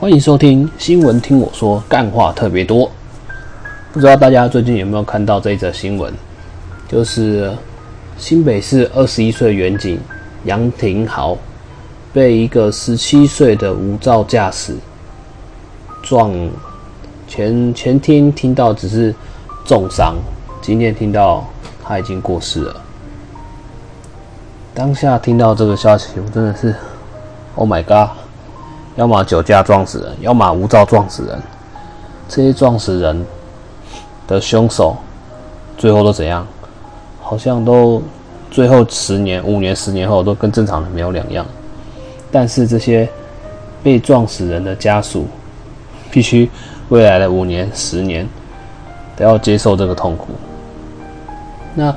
[0.00, 2.88] 欢迎收听新闻，听我说，干话特别多。
[3.92, 6.14] 不知道大家最近有没有看到这一则新闻？
[6.86, 7.52] 就是
[8.16, 9.98] 新北市二十一岁远警
[10.44, 11.36] 杨廷豪
[12.12, 14.76] 被一个十七岁的无照驾驶
[16.00, 16.32] 撞，
[17.26, 19.12] 前前天听到只是
[19.64, 20.14] 重伤，
[20.62, 21.44] 今天听到
[21.82, 22.80] 他已经过世了。
[24.72, 26.72] 当下听到这个消息，我真的是
[27.56, 28.16] ，Oh my god！
[28.98, 31.40] 要么酒驾撞死人，要么无照撞死人。
[32.28, 33.24] 这些撞死人
[34.26, 34.96] 的凶手，
[35.76, 36.44] 最后都怎样？
[37.20, 38.02] 好像都
[38.50, 41.46] 最后十年、五年、十年后都跟正常人没有两样。
[42.32, 43.08] 但是这些
[43.84, 45.28] 被撞死人的家属，
[46.10, 46.50] 必须
[46.88, 48.28] 未来的五年、十年
[49.14, 50.30] 都要接受这个痛苦。
[51.76, 51.94] 那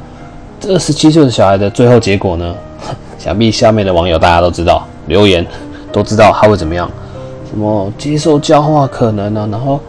[0.59, 2.55] 这十七岁的小孩的最后结果呢？
[3.17, 5.43] 想必下面的网友大家都知道，留言。
[5.91, 6.89] 都知道他会怎么样，
[7.49, 9.79] 什么接受教化可能啊，然后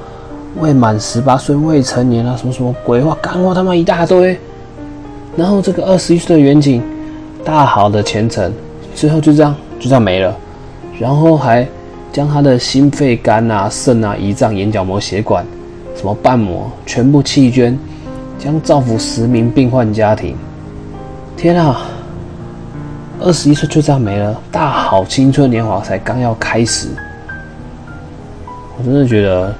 [0.58, 4.38] 未满十八岁未成年啊，什么什么鬼话干话他妈一大堆，
[5.36, 6.82] 然后这个二十一岁的远景，
[7.44, 8.52] 大好的前程，
[8.94, 10.36] 最后就这样就这样没了，
[10.98, 11.66] 然后还
[12.12, 15.44] 将他的心肺肝啊、肾啊、胰脏、眼角膜、血管，
[15.96, 17.78] 什么瓣膜全部弃捐，
[18.38, 20.36] 将造福十名病患家庭，
[21.36, 21.80] 天啊！
[23.20, 26.88] 二十一岁就这样没了，大好青春年华才刚要开始。
[28.76, 29.54] 我真的觉得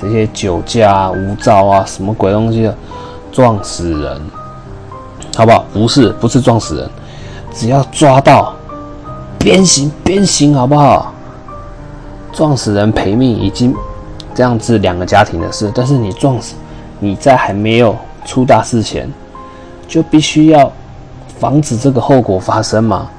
[0.00, 2.74] 这些酒驾、无照啊，什么鬼东西的，
[3.30, 4.20] 撞死人，
[5.36, 5.64] 好不好？
[5.72, 6.90] 不是，不是撞死人，
[7.52, 8.52] 只要抓到，
[9.38, 11.14] 鞭刑，鞭刑，好不好？
[12.32, 13.72] 撞死人赔命已经
[14.34, 16.54] 这样子两个家庭的事，但是你撞死，
[16.98, 19.08] 你在还没有出大事前，
[19.86, 20.72] 就必须要。
[21.40, 23.10] 防止这个后果发生嘛？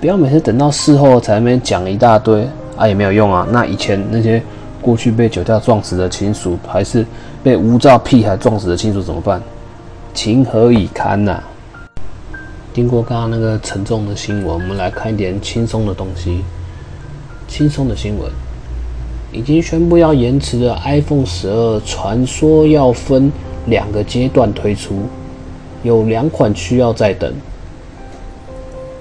[0.00, 2.44] 不要每次等到事后才那边讲一大堆
[2.76, 3.46] 啊，也没有用啊。
[3.52, 4.42] 那以前那些
[4.82, 7.06] 过去被酒驾撞死的亲属，还是
[7.44, 9.40] 被无照屁孩撞死的亲属怎么办？
[10.12, 11.40] 情何以堪呐！
[12.74, 16.42] 经过刚刚那个沉重的新闻，我们来看一点轻松的东西。
[17.46, 18.28] 轻松的新闻，
[19.30, 23.30] 已经宣布要延迟的 iPhone 十二，传说要分
[23.66, 25.02] 两个阶段推出。
[25.82, 27.32] 有两款需要再等，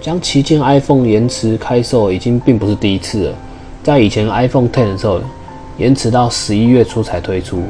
[0.01, 3.35] 将旗舰 iPhone 延迟开售已经并不是第一次了。
[3.83, 5.21] 在以前 iPhone Ten 的时候，
[5.77, 7.61] 延迟到十一月初才推出。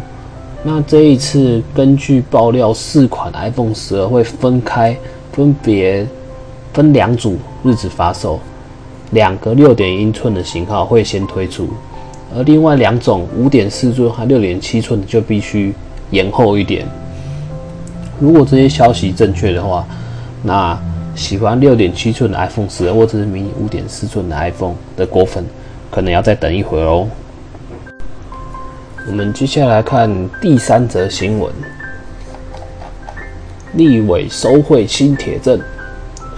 [0.64, 4.98] 那这一次根据爆料，四款 iPhone 十二会分开，
[5.32, 6.08] 分别
[6.74, 8.40] 分两组日子发售。
[9.12, 11.68] 两个六点英寸的型号会先推出，
[12.36, 15.74] 而另外两种五点四寸和六点七寸的就必须
[16.10, 16.86] 延后一点。
[18.20, 19.86] 如果这些消息正确的话，
[20.42, 20.78] 那
[21.16, 25.46] 喜欢六点七寸的 iPhone 十二或者是迷你五点四寸的 iPhone 的果粉，
[25.90, 27.08] 可能要再等一会儿哦。
[29.08, 30.09] 我们接下来看
[30.42, 31.53] 第三则新闻：
[33.74, 35.59] 立委收贿新铁证，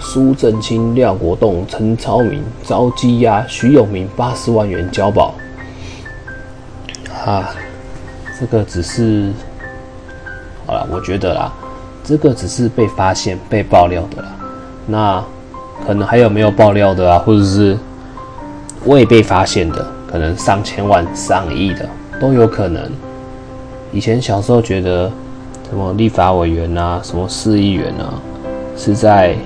[0.00, 5.34] 苏正清、廖国栋、陈超明遭羁押，徐永明八十万元交保。
[7.24, 7.54] 啊，
[8.38, 9.32] 这个只是
[10.66, 11.52] 好了，我觉得啦。
[12.08, 14.28] 这个只是被发现、被爆料的啦，
[14.86, 15.22] 那
[15.86, 17.18] 可能还有没有爆料的啊？
[17.18, 17.76] 或者是
[18.86, 21.86] 未被发现的，可能上千万、上亿的
[22.18, 22.82] 都有可能。
[23.92, 25.12] 以前小时候觉得
[25.68, 28.14] 什么立法委员啊、什么市议员啊，
[28.74, 29.36] 是在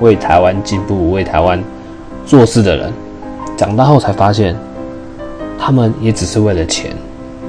[0.00, 1.60] 为台湾进步、为台湾
[2.24, 2.92] 做事的人，
[3.56, 4.56] 长大后才发现，
[5.58, 6.92] 他们也只是为了钱，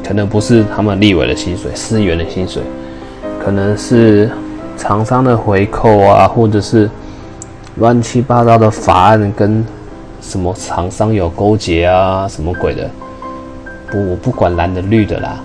[0.04, 2.64] 可能不是他们立委的薪水、市议员的薪水。
[3.44, 4.31] 可能是
[4.78, 6.90] 厂商的回扣啊，或者是
[7.76, 9.64] 乱七八糟的法案跟
[10.22, 12.90] 什么厂商有勾结啊，什么鬼的？
[13.92, 15.44] 不，我不管蓝的绿的啦，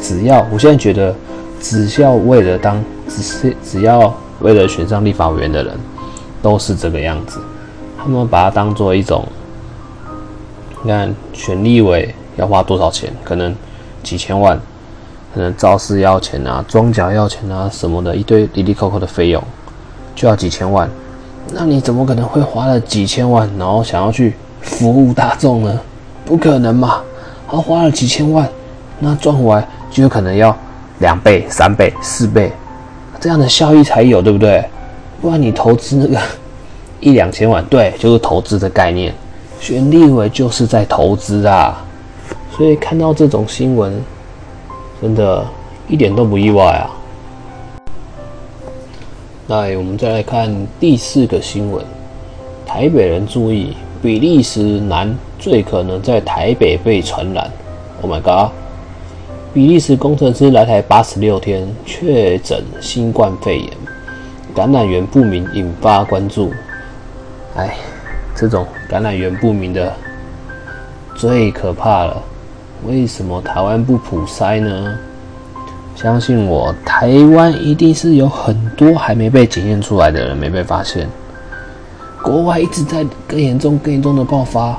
[0.00, 1.12] 只要我现在觉得，
[1.60, 5.74] 只要为了当，只是只要为了选上立法委员的人，
[6.40, 7.40] 都是这个样子。
[7.98, 9.26] 他们把它当做一种，
[10.82, 13.12] 你看选立委要花多少钱？
[13.24, 13.52] 可能
[14.04, 14.58] 几千万。
[15.32, 19.42] 可能招式要钱啊，装甲要钱啊，什么的一堆滴滴扣扣的费用，
[20.14, 20.88] 就要几千万。
[21.52, 25.80] 那你怎么可能会花了几千万，然后想要去服务大众呢？
[26.24, 27.00] 不可能嘛！
[27.48, 28.48] 他花了几千万，
[29.00, 30.56] 那赚回来就有可能要
[30.98, 32.52] 两倍、三倍、四倍，
[33.18, 34.64] 这样的效益才有，对不对？
[35.20, 36.20] 不然你投资那个
[37.00, 39.12] 一两千万，对，就是投资的概念。
[39.60, 41.84] 选立委就是在投资啊，
[42.56, 44.00] 所以看到这种新闻。
[45.00, 45.46] 真的，
[45.88, 46.90] 一点都不意外啊！
[49.48, 51.82] 来，我们再来看第四个新闻：
[52.66, 57.50] 台北人注意，比利时男最可能在台北被传染。
[58.02, 58.52] Oh my god！
[59.54, 63.70] 比利时工程师来台八十六天，确诊新冠肺炎，
[64.54, 66.52] 感染源不明，引发关注。
[67.56, 67.74] 哎，
[68.36, 69.90] 这种感染源不明的
[71.16, 72.22] 最可怕了。
[72.86, 74.94] 为什么台湾不普筛呢？
[75.94, 81.06] 相信我，台湾一定是有很多还没被检验出来的人没被发现。
[82.22, 84.78] 国外一直在更严重、更严重的爆发，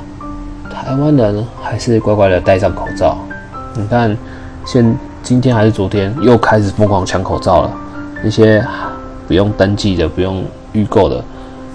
[0.71, 3.18] 台湾人还是乖乖的戴上口罩。
[3.75, 4.18] 你看，
[4.65, 7.71] 现今天还是昨天又开始疯狂抢口罩了。
[8.24, 8.65] 那些
[9.27, 11.24] 不用登记的、不用预购的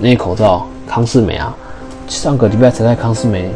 [0.00, 1.54] 那些口罩，康士美啊，
[2.08, 3.50] 上个礼拜才在康士美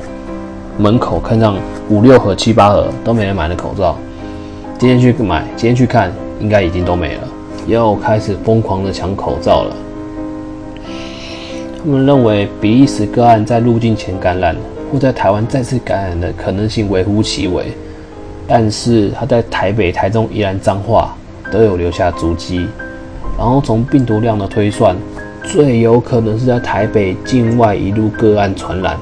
[0.81, 1.57] 门口看上
[1.91, 3.99] 五六盒、七八盒都没人买的口罩。
[4.79, 6.11] 今天去买，今天去看，
[6.41, 7.29] 应该已经都没了，
[7.67, 9.77] 又开始疯狂的抢口罩了。
[11.77, 14.57] 他们认为比利时个案在入境前感染，
[14.91, 17.67] 或在台湾再次感染的可能性微乎其微，
[18.49, 21.15] 但是他在台北、台中、宜兰、彰化
[21.53, 22.67] 都有留下足迹。
[23.37, 24.97] 然后从病毒量的推算，
[25.45, 28.97] 最有可能是在台北境外一路个案传染。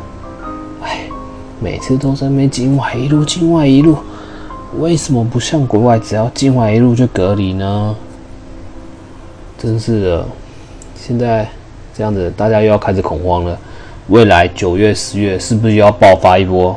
[1.61, 3.97] 每次都在没境外一路，境外一路。
[4.79, 7.97] 为什么不像国外，只要境外一路就隔离呢？
[9.57, 10.27] 真是的，
[10.95, 11.49] 现在
[11.97, 13.59] 这样子，大家又要开始恐慌了。
[14.09, 16.77] 未来九月、十月是不是又要爆发一波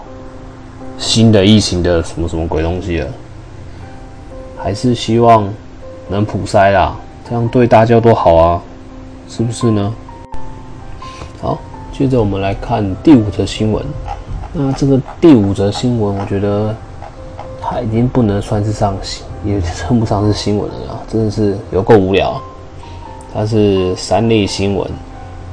[0.98, 3.08] 新的疫情的什么什么鬼东西了？
[4.58, 5.48] 还是希望
[6.10, 6.96] 能普筛啦，
[7.28, 8.62] 这样对大家都好啊，
[9.30, 9.94] 是不是呢？
[11.42, 11.60] 好，
[11.92, 13.86] 接着我们来看第五则新闻。
[14.54, 16.76] 那这个第五则新闻，我觉得。
[17.64, 22.42] 它已经不能算是上新，也称不上是新闻了，真的是有够无聊。
[23.32, 24.86] 它是三立新闻，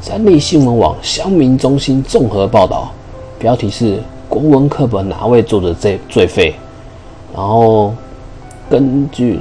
[0.00, 2.90] 三立新闻网乡民中心综合报道，
[3.38, 6.54] 标题是国文课本哪位作者最最废？
[7.32, 7.94] 然后
[8.70, 9.38] 根据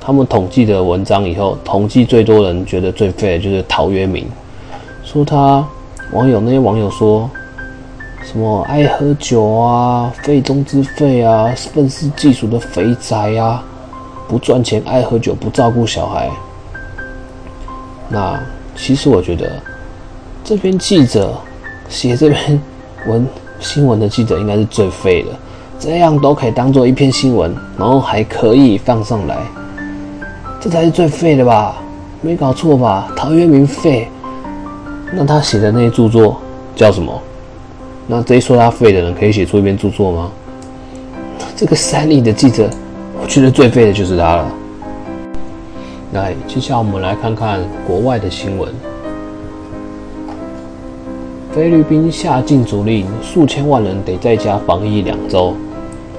[0.00, 4.26] 他们统计的文章以后，统计最多人觉得最废的就是陶渊明，
[5.04, 5.64] 说他
[6.12, 7.30] 网友那些网友说。
[8.30, 13.64] 什么爱喝酒啊，废中之废啊，愤世嫉俗的肥宅啊，
[14.28, 16.28] 不赚钱爱喝酒不照顾小孩。
[18.06, 18.38] 那
[18.76, 19.50] 其实我觉得，
[20.44, 21.34] 这篇记者
[21.88, 22.60] 写这篇
[23.06, 23.26] 文
[23.60, 25.30] 新闻的记者应该是最废的，
[25.78, 29.38] 这样都可以当做一篇新闻，然后还可以放上来，
[30.60, 31.76] 这才是最废的吧？
[32.20, 33.10] 没搞错吧？
[33.16, 34.06] 陶渊明废，
[35.14, 36.38] 那他写的那些著作
[36.76, 37.22] 叫什么？
[38.10, 40.32] 那这一说他废的人，可以写出一篇著作吗？
[41.54, 42.70] 这个三立的记者，
[43.20, 44.50] 我觉得最废的就是他了。
[46.14, 48.72] 来，接下来我们来看看国外的新闻。
[51.52, 55.54] 菲律宾下禁足令，数千万人得在家防疫两周。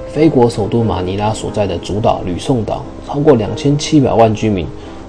[0.06, 4.64] 菲国首都马尼拉所在的主岛吕宋岛，超过两千七百万居民，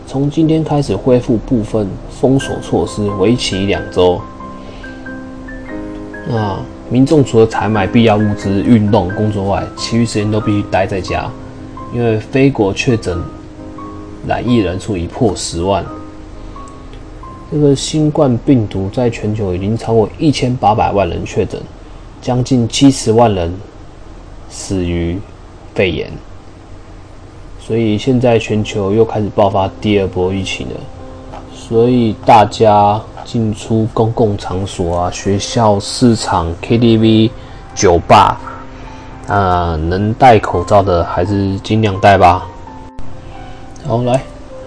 [0.08, 4.20] 从今天开始恢复部分封锁措施，为期两周。
[6.28, 6.56] 那
[6.92, 11.32] 民众除了采买必要物资、运动、工作外，其余时间都必须待在家，
[11.94, 13.18] 因为非国确诊
[14.28, 15.86] 染疫人数已破十万。
[17.50, 21.62] 这个新冠病毒在全球已经超过一千八百万人确诊，
[22.22, 23.54] 将近七十万人
[24.50, 25.18] 死于
[25.74, 26.12] 肺炎，
[27.58, 30.76] 所以现在全球又开始爆发第二波疫情了，
[31.56, 33.02] 所以大家。
[33.24, 37.30] 进出公共场所啊，学校、市场、KTV、
[37.74, 38.40] 酒吧，
[39.28, 42.46] 啊，能戴口罩的还是尽量戴吧。
[43.88, 44.22] 好，来，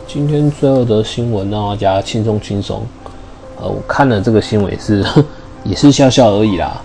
[0.07, 2.87] 今天最后的新闻让大家轻松轻松。
[3.61, 5.05] 呃，我看了这个新闻是，
[5.65, 6.81] 也是笑笑而已啦。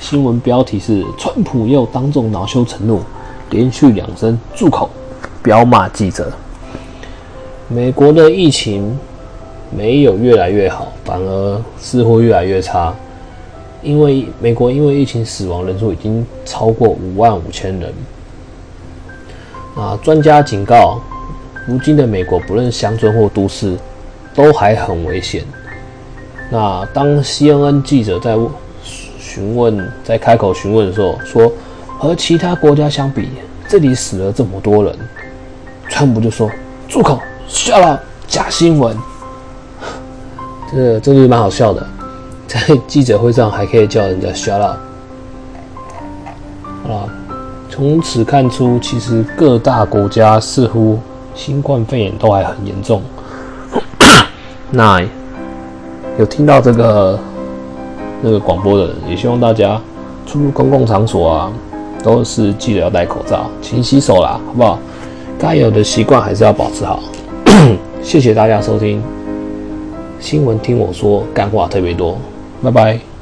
[0.00, 3.00] 新闻标题是：川普又当众恼羞成怒，
[3.50, 4.90] 连续两声住口，
[5.42, 6.32] 彪骂记者。
[7.68, 8.98] 美国的疫情。
[9.70, 12.94] 没有越来越好，反而似乎越来越差。
[13.82, 17.92] 因为美国因为疫情死亡人数已经超过五万五千人。
[19.76, 21.00] 啊，专家警告，
[21.66, 23.76] 如今的美国不论乡村或都市，
[24.34, 25.44] 都还很危险。
[26.50, 28.36] 那当 CNN 记者在
[29.18, 31.52] 询问、在开口询问的时候，说
[31.98, 33.28] 和其他国家相比，
[33.68, 34.96] 这里死了这么多人，
[35.88, 36.50] 川普就说
[36.88, 38.96] ：“住口，笑了，假新闻。”
[40.70, 41.86] 这个真的蛮好笑的，
[42.46, 44.76] 在记者会上还可以叫人家 shut up。
[46.86, 47.08] 好，
[47.68, 50.98] 从此看出，其实各大国家似乎
[51.34, 53.02] 新冠肺炎都还很严重。
[54.70, 55.02] 那
[56.18, 57.18] 有听到这个
[58.22, 59.80] 那个广播的人，也希望大家
[60.26, 61.52] 出入公共场所啊，
[62.02, 64.78] 都是记得要戴口罩、勤洗手啦，好不好？
[65.38, 67.00] 该有的习惯还是要保持好。
[68.02, 69.02] 谢谢大家收听。
[70.20, 72.18] 新闻听我说干话特别多。
[72.62, 73.15] 拜拜。